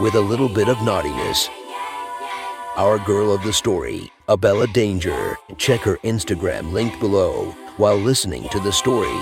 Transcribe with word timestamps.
with 0.00 0.14
a 0.14 0.20
little 0.20 0.48
bit 0.48 0.68
of 0.68 0.82
naughtiness. 0.82 1.48
Our 2.76 2.98
girl 3.00 3.32
of 3.32 3.42
the 3.42 3.52
story, 3.52 4.12
Abella 4.28 4.68
Danger. 4.68 5.36
Check 5.56 5.80
her 5.80 5.96
Instagram 5.98 6.72
linked 6.72 7.00
below 7.00 7.50
while 7.76 7.96
listening 7.96 8.48
to 8.50 8.60
the 8.60 8.70
story. 8.70 9.18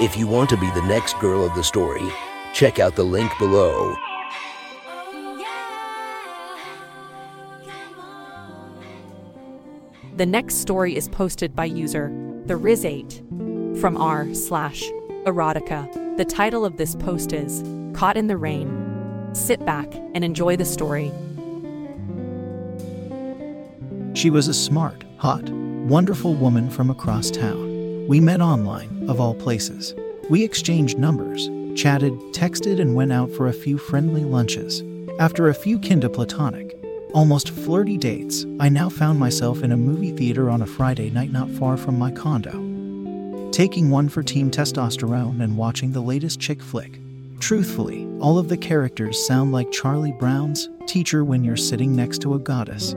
If 0.00 0.16
you 0.16 0.26
want 0.26 0.48
to 0.50 0.56
be 0.56 0.70
the 0.70 0.86
next 0.86 1.18
girl 1.18 1.44
of 1.44 1.54
the 1.54 1.64
story, 1.64 2.08
check 2.54 2.78
out 2.78 2.96
the 2.96 3.04
link 3.04 3.30
below. 3.38 3.94
The 10.16 10.26
next 10.26 10.56
story 10.56 10.96
is 10.96 11.08
posted 11.08 11.54
by 11.54 11.66
user 11.66 12.08
the 12.46 12.54
Riz8 12.54 13.78
from 13.78 13.96
r 13.98 14.32
slash 14.32 14.82
erotica. 15.24 16.16
The 16.16 16.24
title 16.24 16.64
of 16.64 16.78
this 16.78 16.94
post 16.96 17.32
is 17.32 17.62
Caught 17.92 18.16
in 18.16 18.26
the 18.26 18.36
Rain. 18.36 18.77
Sit 19.32 19.64
back 19.64 19.92
and 20.14 20.24
enjoy 20.24 20.56
the 20.56 20.64
story. 20.64 21.12
She 24.14 24.30
was 24.30 24.48
a 24.48 24.54
smart, 24.54 25.04
hot, 25.18 25.48
wonderful 25.48 26.34
woman 26.34 26.70
from 26.70 26.90
across 26.90 27.30
town. 27.30 28.06
We 28.08 28.20
met 28.20 28.40
online, 28.40 29.08
of 29.08 29.20
all 29.20 29.34
places. 29.34 29.94
We 30.28 30.42
exchanged 30.42 30.98
numbers, 30.98 31.48
chatted, 31.80 32.12
texted, 32.32 32.80
and 32.80 32.94
went 32.94 33.12
out 33.12 33.30
for 33.30 33.46
a 33.46 33.52
few 33.52 33.78
friendly 33.78 34.24
lunches. 34.24 34.82
After 35.20 35.48
a 35.48 35.54
few 35.54 35.78
kinda 35.78 36.08
platonic, 36.08 36.76
almost 37.12 37.50
flirty 37.50 37.96
dates, 37.96 38.44
I 38.60 38.68
now 38.68 38.88
found 38.88 39.18
myself 39.18 39.62
in 39.62 39.72
a 39.72 39.76
movie 39.76 40.12
theater 40.12 40.50
on 40.50 40.62
a 40.62 40.66
Friday 40.66 41.10
night 41.10 41.32
not 41.32 41.50
far 41.50 41.76
from 41.76 41.98
my 41.98 42.10
condo. 42.10 43.50
Taking 43.50 43.90
one 43.90 44.08
for 44.08 44.22
Team 44.22 44.50
Testosterone 44.50 45.40
and 45.40 45.56
watching 45.56 45.92
the 45.92 46.00
latest 46.00 46.40
chick 46.40 46.62
flick. 46.62 47.00
Truthfully, 47.40 48.08
all 48.20 48.38
of 48.38 48.48
the 48.48 48.56
characters 48.56 49.24
sound 49.26 49.52
like 49.52 49.70
Charlie 49.70 50.12
Brown's 50.12 50.68
teacher 50.86 51.24
when 51.24 51.44
you're 51.44 51.56
sitting 51.56 51.94
next 51.94 52.20
to 52.22 52.34
a 52.34 52.38
goddess. 52.38 52.96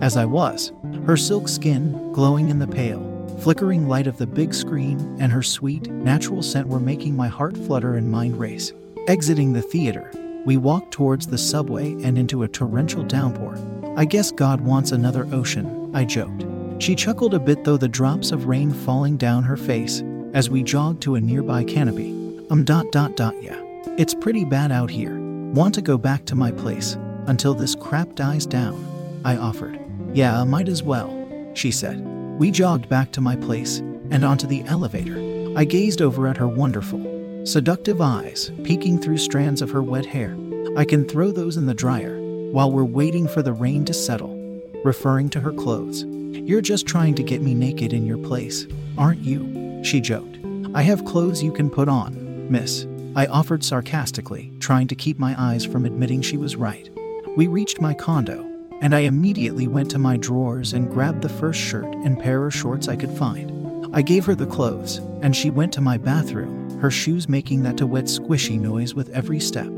As 0.00 0.16
I 0.16 0.24
was, 0.24 0.72
her 1.04 1.16
silk 1.16 1.48
skin 1.48 2.12
glowing 2.12 2.50
in 2.50 2.60
the 2.60 2.68
pale, 2.68 3.02
flickering 3.40 3.88
light 3.88 4.06
of 4.06 4.16
the 4.16 4.26
big 4.26 4.54
screen, 4.54 5.16
and 5.20 5.32
her 5.32 5.42
sweet, 5.42 5.90
natural 5.90 6.42
scent 6.42 6.68
were 6.68 6.80
making 6.80 7.16
my 7.16 7.26
heart 7.26 7.56
flutter 7.56 7.96
and 7.96 8.10
mind 8.10 8.38
race. 8.38 8.72
Exiting 9.08 9.52
the 9.52 9.62
theater, 9.62 10.12
we 10.44 10.56
walked 10.56 10.92
towards 10.92 11.26
the 11.26 11.38
subway 11.38 11.92
and 12.04 12.16
into 12.16 12.44
a 12.44 12.48
torrential 12.48 13.02
downpour. 13.02 13.58
I 13.96 14.04
guess 14.04 14.30
God 14.30 14.60
wants 14.60 14.92
another 14.92 15.26
ocean, 15.32 15.90
I 15.94 16.04
joked. 16.04 16.46
She 16.78 16.94
chuckled 16.94 17.34
a 17.34 17.40
bit, 17.40 17.64
though 17.64 17.76
the 17.76 17.88
drops 17.88 18.30
of 18.30 18.46
rain 18.46 18.72
falling 18.72 19.16
down 19.16 19.42
her 19.42 19.56
face 19.56 20.02
as 20.32 20.48
we 20.48 20.62
jogged 20.62 21.02
to 21.02 21.16
a 21.16 21.20
nearby 21.20 21.64
canopy. 21.64 22.17
Um, 22.50 22.64
dot, 22.64 22.90
dot, 22.92 23.14
dot, 23.14 23.34
yeah. 23.42 23.60
It's 23.98 24.14
pretty 24.14 24.44
bad 24.44 24.72
out 24.72 24.88
here. 24.90 25.18
Want 25.52 25.74
to 25.74 25.82
go 25.82 25.98
back 25.98 26.24
to 26.26 26.34
my 26.34 26.50
place 26.50 26.96
until 27.26 27.52
this 27.52 27.74
crap 27.74 28.14
dies 28.14 28.46
down? 28.46 29.20
I 29.24 29.36
offered. 29.36 29.78
Yeah, 30.14 30.42
might 30.44 30.68
as 30.68 30.82
well, 30.82 31.12
she 31.52 31.70
said. 31.70 32.00
We 32.38 32.50
jogged 32.50 32.88
back 32.88 33.12
to 33.12 33.20
my 33.20 33.36
place 33.36 33.80
and 34.10 34.24
onto 34.24 34.46
the 34.46 34.62
elevator. 34.62 35.18
I 35.58 35.64
gazed 35.64 36.00
over 36.00 36.26
at 36.26 36.38
her 36.38 36.48
wonderful, 36.48 37.44
seductive 37.44 38.00
eyes 38.00 38.50
peeking 38.64 38.98
through 38.98 39.18
strands 39.18 39.60
of 39.60 39.70
her 39.70 39.82
wet 39.82 40.06
hair. 40.06 40.34
I 40.76 40.86
can 40.86 41.06
throw 41.06 41.30
those 41.30 41.58
in 41.58 41.66
the 41.66 41.74
dryer 41.74 42.18
while 42.50 42.72
we're 42.72 42.84
waiting 42.84 43.28
for 43.28 43.42
the 43.42 43.52
rain 43.52 43.84
to 43.86 43.92
settle, 43.92 44.34
referring 44.84 45.28
to 45.30 45.40
her 45.40 45.52
clothes. 45.52 46.04
You're 46.04 46.62
just 46.62 46.86
trying 46.86 47.14
to 47.16 47.22
get 47.22 47.42
me 47.42 47.52
naked 47.52 47.92
in 47.92 48.06
your 48.06 48.18
place, 48.18 48.66
aren't 48.96 49.20
you? 49.20 49.82
She 49.84 50.00
joked. 50.00 50.38
I 50.74 50.82
have 50.82 51.04
clothes 51.04 51.42
you 51.42 51.52
can 51.52 51.68
put 51.68 51.88
on, 51.88 52.27
miss. 52.50 52.86
I 53.16 53.26
offered 53.26 53.64
sarcastically, 53.64 54.52
trying 54.60 54.88
to 54.88 54.94
keep 54.94 55.18
my 55.18 55.34
eyes 55.38 55.64
from 55.64 55.84
admitting 55.84 56.22
she 56.22 56.36
was 56.36 56.56
right. 56.56 56.88
We 57.36 57.46
reached 57.46 57.80
my 57.80 57.94
condo, 57.94 58.44
and 58.80 58.94
I 58.94 59.00
immediately 59.00 59.66
went 59.66 59.90
to 59.90 59.98
my 59.98 60.16
drawers 60.16 60.72
and 60.72 60.90
grabbed 60.90 61.22
the 61.22 61.28
first 61.28 61.60
shirt 61.60 61.92
and 62.04 62.18
pair 62.18 62.46
of 62.46 62.54
shorts 62.54 62.88
I 62.88 62.96
could 62.96 63.10
find. 63.10 63.86
I 63.94 64.02
gave 64.02 64.24
her 64.26 64.34
the 64.34 64.46
clothes, 64.46 64.98
and 65.22 65.34
she 65.34 65.50
went 65.50 65.72
to 65.72 65.80
my 65.80 65.98
bathroom, 65.98 66.78
her 66.80 66.90
shoes 66.90 67.28
making 67.28 67.62
that 67.62 67.82
wet 67.82 68.04
squishy 68.04 68.60
noise 68.60 68.94
with 68.94 69.08
every 69.10 69.40
step. 69.40 69.68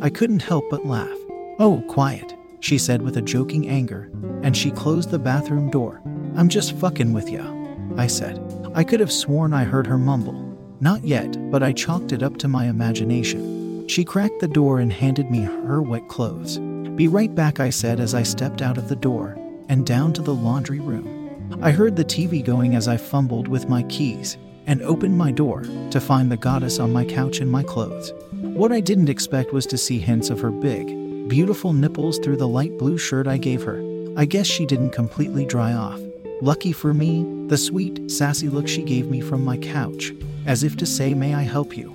I 0.00 0.10
couldn't 0.10 0.42
help 0.42 0.64
but 0.70 0.86
laugh. 0.86 1.18
Oh, 1.58 1.84
quiet, 1.88 2.34
she 2.60 2.78
said 2.78 3.02
with 3.02 3.16
a 3.16 3.22
joking 3.22 3.68
anger, 3.68 4.10
and 4.42 4.56
she 4.56 4.70
closed 4.70 5.10
the 5.10 5.18
bathroom 5.18 5.70
door. 5.70 6.00
I'm 6.36 6.48
just 6.48 6.72
fucking 6.72 7.12
with 7.12 7.28
ya, 7.28 7.44
I 7.96 8.06
said. 8.06 8.40
I 8.74 8.84
could 8.84 9.00
have 9.00 9.12
sworn 9.12 9.52
I 9.52 9.64
heard 9.64 9.86
her 9.86 9.98
mumble. 9.98 10.47
Not 10.80 11.04
yet, 11.04 11.50
but 11.50 11.62
I 11.62 11.72
chalked 11.72 12.12
it 12.12 12.22
up 12.22 12.36
to 12.38 12.48
my 12.48 12.66
imagination. 12.66 13.88
She 13.88 14.04
cracked 14.04 14.38
the 14.38 14.46
door 14.46 14.78
and 14.78 14.92
handed 14.92 15.28
me 15.28 15.40
her 15.40 15.82
wet 15.82 16.06
clothes. 16.06 16.58
Be 16.94 17.08
right 17.08 17.34
back, 17.34 17.58
I 17.58 17.70
said 17.70 17.98
as 17.98 18.14
I 18.14 18.22
stepped 18.22 18.62
out 18.62 18.78
of 18.78 18.88
the 18.88 18.96
door 18.96 19.36
and 19.68 19.84
down 19.84 20.12
to 20.12 20.22
the 20.22 20.34
laundry 20.34 20.78
room. 20.78 21.58
I 21.62 21.72
heard 21.72 21.96
the 21.96 22.04
TV 22.04 22.44
going 22.44 22.76
as 22.76 22.86
I 22.86 22.96
fumbled 22.96 23.48
with 23.48 23.68
my 23.68 23.82
keys 23.84 24.36
and 24.66 24.80
opened 24.82 25.18
my 25.18 25.32
door 25.32 25.62
to 25.90 26.00
find 26.00 26.30
the 26.30 26.36
goddess 26.36 26.78
on 26.78 26.92
my 26.92 27.04
couch 27.04 27.40
in 27.40 27.48
my 27.48 27.64
clothes. 27.64 28.12
What 28.32 28.70
I 28.70 28.80
didn't 28.80 29.08
expect 29.08 29.52
was 29.52 29.66
to 29.66 29.78
see 29.78 29.98
hints 29.98 30.30
of 30.30 30.40
her 30.40 30.50
big, 30.50 30.86
beautiful 31.28 31.72
nipples 31.72 32.18
through 32.18 32.36
the 32.36 32.46
light 32.46 32.78
blue 32.78 32.98
shirt 32.98 33.26
I 33.26 33.38
gave 33.38 33.64
her. 33.64 33.82
I 34.16 34.26
guess 34.26 34.46
she 34.46 34.66
didn't 34.66 34.90
completely 34.90 35.44
dry 35.44 35.72
off. 35.72 36.00
Lucky 36.40 36.70
for 36.70 36.94
me, 36.94 37.24
the 37.48 37.58
sweet, 37.58 38.10
sassy 38.10 38.48
look 38.48 38.68
she 38.68 38.82
gave 38.82 39.10
me 39.10 39.20
from 39.20 39.44
my 39.44 39.56
couch, 39.56 40.12
as 40.48 40.64
if 40.64 40.76
to 40.78 40.86
say, 40.86 41.14
May 41.14 41.34
I 41.34 41.42
help 41.42 41.76
you? 41.76 41.92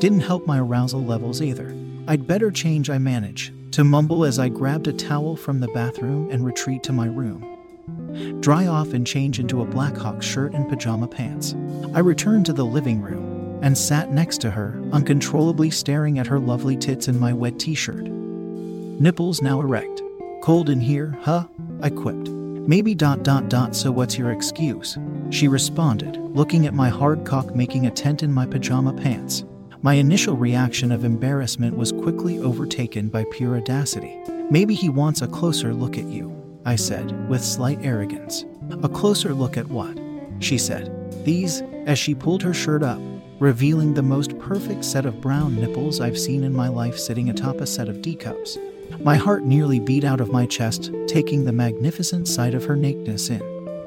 Didn't 0.00 0.20
help 0.20 0.46
my 0.46 0.58
arousal 0.58 1.04
levels 1.04 1.40
either. 1.40 1.72
I'd 2.08 2.26
better 2.26 2.50
change, 2.50 2.90
I 2.90 2.98
manage 2.98 3.52
to 3.72 3.84
mumble 3.84 4.24
as 4.24 4.38
I 4.38 4.48
grabbed 4.48 4.88
a 4.88 4.92
towel 4.92 5.36
from 5.36 5.60
the 5.60 5.68
bathroom 5.68 6.30
and 6.30 6.44
retreat 6.44 6.82
to 6.84 6.92
my 6.92 7.06
room. 7.06 8.40
Dry 8.40 8.66
off 8.66 8.92
and 8.92 9.06
change 9.06 9.38
into 9.38 9.60
a 9.62 9.66
Blackhawk 9.66 10.22
shirt 10.22 10.52
and 10.54 10.68
pajama 10.68 11.06
pants. 11.06 11.54
I 11.94 12.00
returned 12.00 12.46
to 12.46 12.52
the 12.52 12.64
living 12.64 13.02
room 13.02 13.60
and 13.62 13.76
sat 13.76 14.10
next 14.10 14.40
to 14.40 14.50
her, 14.50 14.82
uncontrollably 14.92 15.70
staring 15.70 16.18
at 16.18 16.26
her 16.26 16.38
lovely 16.38 16.76
tits 16.76 17.08
in 17.08 17.20
my 17.20 17.32
wet 17.32 17.58
t 17.58 17.74
shirt. 17.74 18.04
Nipples 18.04 19.42
now 19.42 19.60
erect. 19.60 20.02
Cold 20.42 20.70
in 20.70 20.80
here, 20.80 21.16
huh? 21.20 21.44
I 21.82 21.90
quipped. 21.90 22.37
Maybe 22.68 22.94
dot 22.94 23.22
dot 23.22 23.48
dot, 23.48 23.74
so 23.74 23.90
what's 23.90 24.18
your 24.18 24.30
excuse? 24.30 24.98
She 25.30 25.48
responded, 25.48 26.18
looking 26.18 26.66
at 26.66 26.74
my 26.74 26.90
hard 26.90 27.24
cock 27.24 27.56
making 27.56 27.86
a 27.86 27.90
tent 27.90 28.22
in 28.22 28.30
my 28.30 28.44
pajama 28.44 28.92
pants. 28.92 29.46
My 29.80 29.94
initial 29.94 30.36
reaction 30.36 30.92
of 30.92 31.02
embarrassment 31.02 31.78
was 31.78 31.92
quickly 31.92 32.40
overtaken 32.40 33.08
by 33.08 33.24
pure 33.32 33.56
audacity. 33.56 34.18
Maybe 34.50 34.74
he 34.74 34.90
wants 34.90 35.22
a 35.22 35.28
closer 35.28 35.72
look 35.72 35.96
at 35.96 36.04
you, 36.04 36.60
I 36.66 36.76
said, 36.76 37.26
with 37.30 37.42
slight 37.42 37.78
arrogance. 37.82 38.44
A 38.82 38.88
closer 38.90 39.32
look 39.32 39.56
at 39.56 39.68
what? 39.68 39.98
She 40.40 40.58
said. 40.58 40.92
These, 41.24 41.62
as 41.86 41.98
she 41.98 42.14
pulled 42.14 42.42
her 42.42 42.52
shirt 42.52 42.82
up, 42.82 43.00
revealing 43.38 43.94
the 43.94 44.02
most 44.02 44.38
perfect 44.38 44.84
set 44.84 45.06
of 45.06 45.22
brown 45.22 45.56
nipples 45.56 46.02
I've 46.02 46.18
seen 46.18 46.44
in 46.44 46.52
my 46.52 46.68
life 46.68 46.98
sitting 46.98 47.30
atop 47.30 47.62
a 47.62 47.66
set 47.66 47.88
of 47.88 48.02
D 48.02 48.14
cups. 48.14 48.58
My 49.00 49.16
heart 49.16 49.44
nearly 49.44 49.80
beat 49.80 50.04
out 50.04 50.20
of 50.20 50.32
my 50.32 50.46
chest, 50.46 50.92
taking 51.06 51.44
the 51.44 51.52
magnificent 51.52 52.28
sight 52.28 52.54
of 52.54 52.64
her 52.64 52.76
nakedness 52.76 53.30
in. 53.30 53.42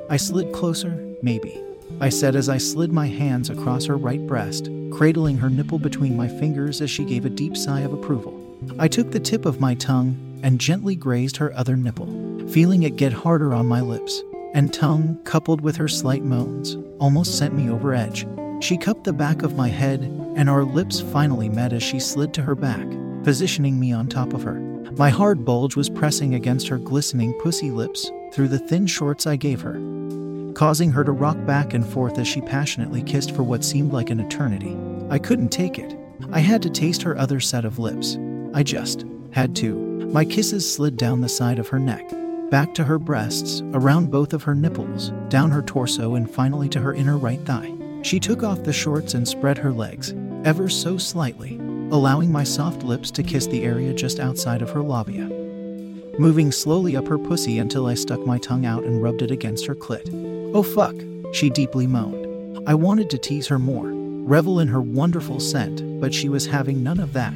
I 0.09 0.18
slid 0.18 0.53
closer, 0.53 1.15
maybe. 1.21 1.62
I 2.00 2.09
said 2.09 2.36
as 2.36 2.50
I 2.50 2.57
slid 2.57 2.92
my 2.92 3.07
hands 3.07 3.50
across 3.50 3.86
her 3.86 3.98
right 3.98 4.25
breast, 4.25 4.69
cradling 4.92 5.38
her 5.38 5.50
nipple 5.50 5.80
between 5.80 6.18
my 6.18 6.27
fingers 6.27 6.81
as 6.81 6.89
she 6.89 7.06
gave 7.06 7.25
a 7.25 7.30
deep 7.30 7.56
sigh 7.57 7.81
of 7.81 7.94
approval. 7.94 8.39
I 8.80 8.88
took 8.88 9.12
the 9.12 9.19
tip 9.19 9.45
of 9.45 9.59
my 9.59 9.75
tongue 9.75 10.18
and 10.44 10.59
gently 10.59 10.95
grazed 10.95 11.38
her 11.38 11.53
other 11.56 11.75
nipple, 11.75 12.07
feeling 12.50 12.83
it 12.83 12.95
get 12.95 13.13
harder 13.13 13.53
on 13.53 13.68
my 13.68 13.81
lips, 13.81 14.24
and 14.53 14.74
tongue, 14.74 15.19
coupled 15.24 15.62
with 15.62 15.75
her 15.77 15.88
slight 15.88 16.24
moans, 16.24 16.77
almost 17.00 17.38
sent 17.38 17.53
me 17.53 17.69
over 17.69 17.94
edge. 17.94 18.25
She 18.62 18.77
cupped 18.77 19.03
the 19.03 19.13
back 19.13 19.44
of 19.44 19.56
my 19.56 19.68
head, 19.68 20.01
and 20.36 20.50
our 20.50 20.63
lips 20.63 21.00
finally 21.00 21.50
met 21.50 21.74
as 21.74 21.83
she 21.83 22.00
slid 22.00 22.33
to 22.36 22.42
her 22.42 22.56
back, 22.56 22.88
positioning 23.24 23.80
me 23.80 23.92
on 23.92 24.07
top 24.07 24.33
of 24.33 24.44
her. 24.44 24.70
My 24.97 25.09
hard 25.09 25.45
bulge 25.45 25.75
was 25.75 25.89
pressing 25.89 26.35
against 26.35 26.67
her 26.67 26.77
glistening 26.77 27.33
pussy 27.41 27.71
lips 27.71 28.11
through 28.33 28.49
the 28.49 28.59
thin 28.59 28.85
shorts 28.88 29.25
I 29.25 29.35
gave 29.35 29.61
her, 29.61 29.73
causing 30.53 30.91
her 30.91 31.03
to 31.03 31.11
rock 31.11 31.38
back 31.45 31.73
and 31.73 31.85
forth 31.85 32.17
as 32.19 32.27
she 32.27 32.41
passionately 32.41 33.01
kissed 33.01 33.31
for 33.31 33.43
what 33.43 33.63
seemed 33.63 33.93
like 33.93 34.09
an 34.09 34.19
eternity. 34.19 34.77
I 35.09 35.17
couldn't 35.17 35.49
take 35.49 35.79
it. 35.79 35.97
I 36.31 36.39
had 36.39 36.61
to 36.63 36.69
taste 36.69 37.01
her 37.03 37.17
other 37.17 37.39
set 37.39 37.65
of 37.65 37.79
lips, 37.79 38.17
I 38.53 38.63
just 38.63 39.05
had 39.31 39.55
to. 39.57 39.75
My 40.11 40.25
kisses 40.25 40.71
slid 40.71 40.97
down 40.97 41.21
the 41.21 41.29
side 41.29 41.57
of 41.57 41.69
her 41.69 41.79
neck, 41.79 42.13
back 42.49 42.73
to 42.75 42.83
her 42.83 42.99
breasts, 42.99 43.61
around 43.73 44.11
both 44.11 44.33
of 44.33 44.43
her 44.43 44.55
nipples, 44.55 45.11
down 45.29 45.51
her 45.51 45.61
torso, 45.61 46.15
and 46.15 46.29
finally 46.29 46.67
to 46.69 46.81
her 46.81 46.93
inner 46.93 47.17
right 47.17 47.39
thigh. 47.45 47.73
She 48.01 48.19
took 48.19 48.43
off 48.43 48.63
the 48.63 48.73
shorts 48.73 49.13
and 49.13 49.25
spread 49.25 49.57
her 49.57 49.71
legs, 49.71 50.13
ever 50.43 50.67
so 50.67 50.97
slightly, 50.97 51.60
allowing 51.91 52.31
my 52.31 52.43
soft 52.43 52.83
lips 52.83 53.11
to 53.11 53.23
kiss 53.23 53.47
the 53.47 53.63
area 53.63 53.93
just 53.93 54.19
outside 54.19 54.61
of 54.61 54.69
her 54.69 54.81
labia. 54.81 55.27
Moving 56.17 56.51
slowly 56.51 56.95
up 56.95 57.07
her 57.07 57.17
pussy 57.17 57.59
until 57.59 57.88
I 57.88 57.95
stuck 57.95 58.25
my 58.25 58.38
tongue 58.38 58.65
out 58.65 58.83
and 58.83 59.01
rubbed 59.01 59.21
it 59.21 59.31
against 59.31 59.65
her 59.65 59.75
clit. 59.75 60.09
Oh 60.53 60.63
fuck, 60.63 60.95
she 61.33 61.49
deeply 61.49 61.88
moaned. 61.88 62.67
I 62.67 62.75
wanted 62.75 63.09
to 63.09 63.17
tease 63.17 63.47
her 63.47 63.59
more, 63.59 63.88
revel 63.88 64.59
in 64.59 64.67
her 64.67 64.81
wonderful 64.81 65.39
scent, 65.39 65.99
but 65.99 66.13
she 66.13 66.29
was 66.29 66.45
having 66.45 66.83
none 66.83 66.99
of 66.99 67.13
that. 67.13 67.33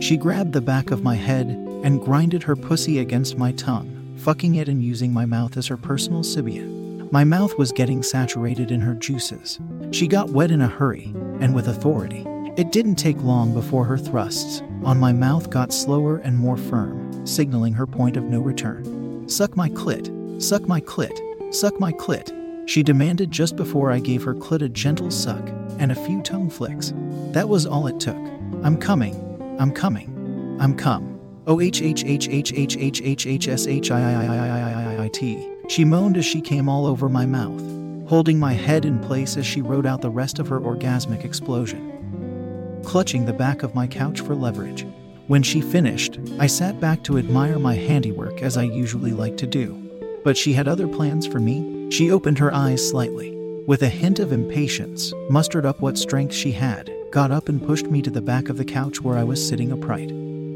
She 0.00 0.16
grabbed 0.16 0.52
the 0.52 0.60
back 0.60 0.90
of 0.90 1.02
my 1.02 1.16
head 1.16 1.48
and 1.82 2.00
grinded 2.00 2.42
her 2.44 2.56
pussy 2.56 3.00
against 3.00 3.36
my 3.36 3.52
tongue, 3.52 4.14
fucking 4.18 4.54
it 4.54 4.68
and 4.68 4.82
using 4.82 5.12
my 5.12 5.26
mouth 5.26 5.56
as 5.56 5.66
her 5.66 5.76
personal 5.76 6.22
Sybian. 6.22 7.10
My 7.10 7.24
mouth 7.24 7.56
was 7.58 7.72
getting 7.72 8.02
saturated 8.02 8.70
in 8.70 8.80
her 8.80 8.94
juices. 8.94 9.58
She 9.90 10.06
got 10.06 10.30
wet 10.30 10.50
in 10.50 10.60
a 10.60 10.68
hurry, 10.68 11.12
and 11.40 11.54
with 11.54 11.68
authority. 11.68 12.26
It 12.58 12.72
didn't 12.72 12.96
take 12.96 13.22
long 13.22 13.54
before 13.54 13.84
her 13.84 13.96
thrusts 13.96 14.62
on 14.82 14.98
my 14.98 15.12
mouth 15.12 15.48
got 15.48 15.72
slower 15.72 16.16
and 16.16 16.36
more 16.36 16.56
firm, 16.56 17.24
signaling 17.24 17.72
her 17.74 17.86
point 17.86 18.16
of 18.16 18.24
no 18.24 18.40
return. 18.40 19.28
Suck 19.28 19.56
my 19.56 19.68
clit, 19.68 20.42
suck 20.42 20.66
my 20.66 20.80
clit, 20.80 21.54
suck 21.54 21.78
my 21.78 21.92
clit, 21.92 22.32
she 22.68 22.82
demanded 22.82 23.30
just 23.30 23.54
before 23.54 23.92
I 23.92 24.00
gave 24.00 24.24
her 24.24 24.34
clit 24.34 24.62
a 24.62 24.68
gentle 24.68 25.12
suck 25.12 25.48
and 25.78 25.92
a 25.92 26.04
few 26.04 26.20
tongue 26.20 26.50
flicks. 26.50 26.92
That 27.30 27.48
was 27.48 27.64
all 27.64 27.86
it 27.86 28.00
took. 28.00 28.18
I'm 28.64 28.76
coming, 28.76 29.14
I'm 29.60 29.70
coming, 29.70 30.56
I'm 30.58 30.74
come. 30.74 31.20
O 31.46 31.60
H 31.60 31.80
H 31.80 32.04
H 32.04 32.28
H 32.28 32.52
H 32.52 32.76
H 32.76 33.00
H 33.00 33.24
H 33.24 33.46
S 33.46 33.68
H 33.68 33.92
I 33.92 34.00
I 34.00 34.14
I 34.14 34.26
I 34.26 34.48
I 34.48 34.60
I 34.60 34.94
I 34.96 35.04
I 35.04 35.08
T. 35.10 35.48
She 35.68 35.84
moaned 35.84 36.16
as 36.16 36.26
she 36.26 36.40
came 36.40 36.68
all 36.68 36.86
over 36.86 37.08
my 37.08 37.24
mouth, 37.24 37.62
holding 38.08 38.40
my 38.40 38.54
head 38.54 38.84
in 38.84 38.98
place 38.98 39.36
as 39.36 39.46
she 39.46 39.62
wrote 39.62 39.86
out 39.86 40.00
the 40.00 40.10
rest 40.10 40.40
of 40.40 40.48
her 40.48 40.58
orgasmic 40.58 41.24
explosion 41.24 41.97
clutching 42.84 43.24
the 43.24 43.32
back 43.32 43.62
of 43.62 43.74
my 43.74 43.86
couch 43.86 44.20
for 44.20 44.34
leverage. 44.34 44.86
When 45.26 45.42
she 45.42 45.60
finished, 45.60 46.18
I 46.38 46.46
sat 46.46 46.80
back 46.80 47.04
to 47.04 47.18
admire 47.18 47.58
my 47.58 47.74
handiwork 47.74 48.42
as 48.42 48.56
I 48.56 48.62
usually 48.62 49.12
like 49.12 49.36
to 49.38 49.46
do. 49.46 49.74
But 50.24 50.36
she 50.36 50.52
had 50.54 50.68
other 50.68 50.88
plans 50.88 51.26
for 51.26 51.38
me. 51.38 51.90
She 51.90 52.10
opened 52.10 52.38
her 52.38 52.52
eyes 52.52 52.88
slightly, 52.88 53.34
with 53.66 53.82
a 53.82 53.88
hint 53.88 54.18
of 54.18 54.32
impatience, 54.32 55.12
mustered 55.28 55.66
up 55.66 55.80
what 55.80 55.98
strength 55.98 56.34
she 56.34 56.52
had, 56.52 56.90
got 57.10 57.30
up 57.30 57.48
and 57.48 57.62
pushed 57.62 57.86
me 57.86 58.00
to 58.02 58.10
the 58.10 58.22
back 58.22 58.48
of 58.48 58.56
the 58.56 58.64
couch 58.64 59.02
where 59.02 59.18
I 59.18 59.24
was 59.24 59.46
sitting 59.46 59.72
upright. 59.72 60.08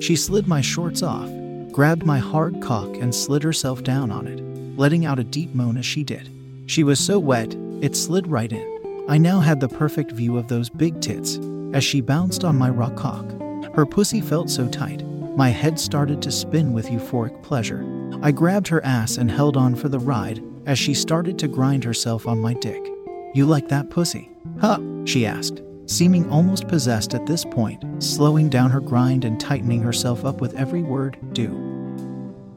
She 0.03 0.17
slid 0.17 0.49
my 0.49 0.63
shorts 0.63 1.03
off, 1.03 1.31
grabbed 1.71 2.07
my 2.07 2.19
hard 2.19 2.61
cock, 2.63 2.89
and 2.97 3.15
slid 3.15 3.43
herself 3.43 3.83
down 3.83 4.11
on 4.11 4.27
it, 4.27 4.41
letting 4.79 5.05
out 5.05 5.19
a 5.19 5.25
deep 5.25 5.55
moan 5.55 5.77
as 5.77 5.85
she 5.85 6.03
did. 6.03 6.31
She 6.67 6.83
was 6.85 6.99
so 6.99 7.19
wet, 7.19 7.55
it 7.83 7.95
slid 7.95 8.27
right 8.27 8.51
in. 8.51 9.05
I 9.09 9.19
now 9.19 9.41
had 9.41 9.61
the 9.61 9.69
perfect 9.69 10.13
view 10.13 10.39
of 10.39 10.49
those 10.49 10.71
big 10.71 11.01
tits, 11.01 11.39
as 11.73 11.85
she 11.85 12.01
bounced 12.01 12.45
on 12.45 12.57
my 12.57 12.69
raw 12.69 12.91
cock. 12.91 13.27
Her 13.75 13.87
pussy 13.87 14.21
felt 14.21 14.51
so 14.51 14.69
tight, 14.69 15.03
my 15.37 15.49
head 15.49 15.81
started 15.81 16.21
to 16.23 16.31
spin 16.31 16.73
with 16.73 16.89
euphoric 16.89 17.43
pleasure. 17.43 17.87
I 18.23 18.33
grabbed 18.33 18.69
her 18.69 18.85
ass 18.85 19.17
and 19.17 19.31
held 19.31 19.57
on 19.57 19.75
for 19.75 19.89
the 19.89 19.99
ride 19.99 20.43
as 20.67 20.79
she 20.79 20.95
started 20.95 21.39
to 21.39 21.49
grind 21.49 21.85
herself 21.85 22.27
on 22.27 22.39
my 22.39 22.55
dick. 22.55 22.87
You 23.35 23.47
like 23.47 23.69
that 23.69 23.91
pussy? 23.91 24.31
Huh? 24.61 24.79
she 25.05 25.27
asked, 25.27 25.63
seeming 25.87 26.31
almost 26.31 26.69
possessed 26.69 27.15
at 27.15 27.27
this 27.27 27.45
point, 27.45 27.83
slowing 28.03 28.49
down 28.49 28.71
her 28.71 28.81
grind 28.81 29.25
and 29.25 29.41
tightening 29.41 29.81
herself 29.81 30.25
up 30.25 30.41
with 30.41 30.55
every 30.55 30.83
word, 30.83 31.17
do. 31.33 31.49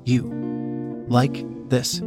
You. 0.04 1.06
Like 1.08 1.46
this. 1.70 2.02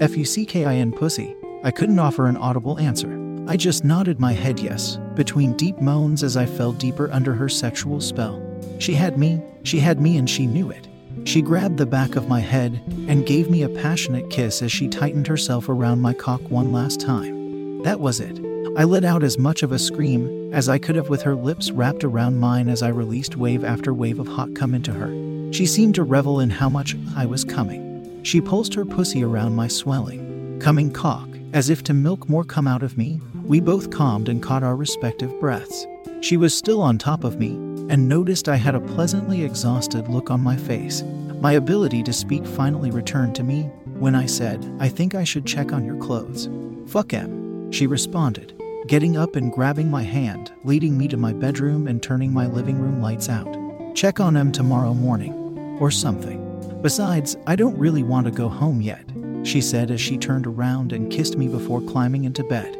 F 0.00 0.16
U 0.16 0.24
C 0.24 0.44
K 0.44 0.64
I 0.64 0.74
N 0.74 0.92
pussy. 0.92 1.34
I 1.64 1.70
couldn't 1.70 1.98
offer 1.98 2.26
an 2.26 2.36
audible 2.36 2.78
answer. 2.78 3.25
I 3.48 3.56
just 3.56 3.84
nodded 3.84 4.18
my 4.18 4.32
head 4.32 4.58
yes, 4.58 4.98
between 5.14 5.56
deep 5.56 5.80
moans 5.80 6.24
as 6.24 6.36
I 6.36 6.46
fell 6.46 6.72
deeper 6.72 7.10
under 7.12 7.32
her 7.32 7.48
sexual 7.48 8.00
spell. 8.00 8.42
She 8.80 8.92
had 8.92 9.18
me, 9.18 9.40
she 9.62 9.78
had 9.78 10.00
me, 10.00 10.16
and 10.16 10.28
she 10.28 10.46
knew 10.46 10.70
it. 10.70 10.88
She 11.24 11.42
grabbed 11.42 11.76
the 11.76 11.86
back 11.86 12.16
of 12.16 12.28
my 12.28 12.40
head 12.40 12.82
and 13.08 13.24
gave 13.26 13.48
me 13.48 13.62
a 13.62 13.68
passionate 13.68 14.30
kiss 14.30 14.62
as 14.62 14.72
she 14.72 14.88
tightened 14.88 15.28
herself 15.28 15.68
around 15.68 16.00
my 16.00 16.12
cock 16.12 16.40
one 16.50 16.72
last 16.72 17.00
time. 17.00 17.82
That 17.82 18.00
was 18.00 18.18
it. 18.18 18.38
I 18.76 18.82
let 18.82 19.04
out 19.04 19.22
as 19.22 19.38
much 19.38 19.62
of 19.62 19.70
a 19.70 19.78
scream 19.78 20.52
as 20.52 20.68
I 20.68 20.78
could 20.78 20.96
have 20.96 21.08
with 21.08 21.22
her 21.22 21.36
lips 21.36 21.70
wrapped 21.70 22.02
around 22.02 22.38
mine 22.38 22.68
as 22.68 22.82
I 22.82 22.88
released 22.88 23.36
wave 23.36 23.64
after 23.64 23.94
wave 23.94 24.18
of 24.18 24.26
hot 24.26 24.54
cum 24.56 24.74
into 24.74 24.92
her. 24.92 25.52
She 25.52 25.66
seemed 25.66 25.94
to 25.94 26.02
revel 26.02 26.40
in 26.40 26.50
how 26.50 26.68
much 26.68 26.96
I 27.16 27.26
was 27.26 27.44
coming. 27.44 28.22
She 28.24 28.40
pulsed 28.40 28.74
her 28.74 28.84
pussy 28.84 29.22
around 29.22 29.54
my 29.54 29.68
swelling, 29.68 30.58
coming 30.60 30.90
cock, 30.90 31.28
as 31.52 31.70
if 31.70 31.82
to 31.84 31.94
milk 31.94 32.28
more 32.28 32.44
come 32.44 32.66
out 32.66 32.82
of 32.82 32.98
me, 32.98 33.20
we 33.46 33.60
both 33.60 33.90
calmed 33.90 34.28
and 34.28 34.42
caught 34.42 34.64
our 34.64 34.74
respective 34.74 35.38
breaths. 35.38 35.86
She 36.20 36.36
was 36.36 36.52
still 36.52 36.82
on 36.82 36.98
top 36.98 37.22
of 37.22 37.38
me 37.38 37.50
and 37.88 38.08
noticed 38.08 38.48
I 38.48 38.56
had 38.56 38.74
a 38.74 38.80
pleasantly 38.80 39.44
exhausted 39.44 40.08
look 40.08 40.32
on 40.32 40.40
my 40.40 40.56
face. 40.56 41.04
My 41.40 41.52
ability 41.52 42.02
to 42.04 42.12
speak 42.12 42.44
finally 42.44 42.90
returned 42.90 43.36
to 43.36 43.44
me 43.44 43.70
when 43.98 44.16
I 44.16 44.26
said, 44.26 44.68
I 44.80 44.88
think 44.88 45.14
I 45.14 45.22
should 45.22 45.46
check 45.46 45.72
on 45.72 45.84
your 45.84 45.96
clothes. 45.96 46.48
Fuck 46.88 47.14
em, 47.14 47.70
she 47.70 47.86
responded, 47.86 48.60
getting 48.88 49.16
up 49.16 49.36
and 49.36 49.52
grabbing 49.52 49.90
my 49.92 50.02
hand, 50.02 50.50
leading 50.64 50.98
me 50.98 51.06
to 51.06 51.16
my 51.16 51.32
bedroom 51.32 51.86
and 51.86 52.02
turning 52.02 52.32
my 52.32 52.46
living 52.46 52.80
room 52.80 53.00
lights 53.00 53.28
out. 53.28 53.56
Check 53.94 54.18
on 54.18 54.36
em 54.36 54.50
tomorrow 54.50 54.92
morning, 54.92 55.78
or 55.80 55.92
something. 55.92 56.42
Besides, 56.82 57.36
I 57.46 57.54
don't 57.54 57.78
really 57.78 58.02
want 58.02 58.26
to 58.26 58.32
go 58.32 58.48
home 58.48 58.82
yet, 58.82 59.04
she 59.44 59.60
said 59.60 59.92
as 59.92 60.00
she 60.00 60.18
turned 60.18 60.48
around 60.48 60.92
and 60.92 61.12
kissed 61.12 61.36
me 61.36 61.46
before 61.46 61.80
climbing 61.82 62.24
into 62.24 62.42
bed 62.42 62.76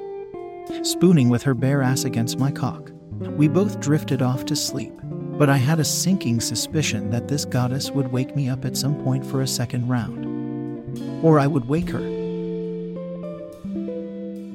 spooning 0.82 1.28
with 1.28 1.42
her 1.42 1.54
bare 1.54 1.82
ass 1.82 2.04
against 2.04 2.38
my 2.38 2.50
cock. 2.50 2.90
We 3.36 3.48
both 3.48 3.80
drifted 3.80 4.22
off 4.22 4.44
to 4.46 4.56
sleep, 4.56 4.92
but 5.02 5.48
I 5.48 5.56
had 5.56 5.80
a 5.80 5.84
sinking 5.84 6.40
suspicion 6.40 7.10
that 7.10 7.28
this 7.28 7.44
goddess 7.44 7.90
would 7.90 8.12
wake 8.12 8.36
me 8.36 8.48
up 8.48 8.64
at 8.64 8.76
some 8.76 9.02
point 9.02 9.24
for 9.24 9.42
a 9.42 9.46
second 9.46 9.88
round. 9.88 10.24
Or 11.24 11.38
I 11.38 11.46
would 11.46 11.68
wake 11.68 11.90
her. 11.90 12.00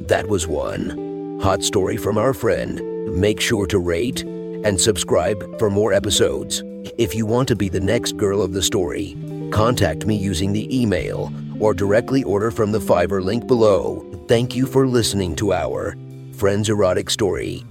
That 0.08 0.28
was 0.28 0.48
one 0.48 1.40
hot 1.42 1.63
story 1.63 1.98
from 1.98 2.18
our 2.18 2.34
friend. 2.34 3.19
Make 3.19 3.42
sure 3.42 3.66
to 3.68 3.80
rate 3.80 4.22
and 4.22 4.80
subscribe 4.80 5.57
for 5.57 5.72
more 5.72 5.92
episodes. 5.92 6.64
If 6.98 7.16
you 7.16 7.25
want 7.25 7.48
to 7.48 7.56
be 7.56 7.68
the 7.68 7.80
next 7.80 8.18
girl 8.18 8.42
of 8.42 8.54
the 8.54 8.62
story, 8.62 9.18
contact 9.52 10.06
me 10.06 10.16
using 10.16 10.54
the 10.54 10.81
email 10.81 11.31
or 11.59 11.74
directly 11.74 12.24
order 12.24 12.52
from 12.52 12.71
the 12.71 12.80
Fiverr 12.80 13.24
link 13.24 13.47
below. 13.47 14.06
Thank 14.28 14.56
you 14.56 14.66
for 14.66 14.88
listening 14.88 15.35
to 15.38 15.54
our 15.54 15.95
Friends 16.42 16.69
Erotic 16.69 17.12
Story 17.12 17.64